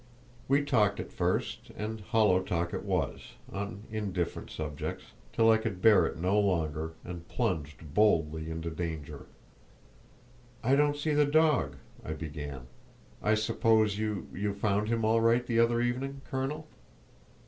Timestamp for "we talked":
0.47-0.99